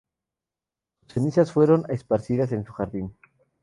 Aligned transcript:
Sus 1.03 1.13
cenizas 1.13 1.51
fueron 1.51 1.85
esparcidas 1.87 2.51
en 2.53 2.65
su 2.65 2.73
jardín. 2.73 3.15